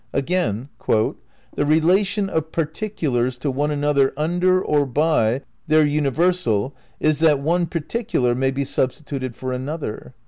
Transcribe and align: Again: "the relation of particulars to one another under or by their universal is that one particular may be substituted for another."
Again: 0.13 0.69
"the 0.87 1.15
relation 1.63 2.27
of 2.27 2.51
particulars 2.51 3.37
to 3.37 3.51
one 3.51 3.69
another 3.69 4.13
under 4.17 4.59
or 4.59 4.87
by 4.87 5.41
their 5.67 5.85
universal 5.85 6.73
is 6.99 7.19
that 7.19 7.37
one 7.39 7.67
particular 7.67 8.33
may 8.33 8.49
be 8.49 8.65
substituted 8.65 9.35
for 9.35 9.51
another." 9.53 10.15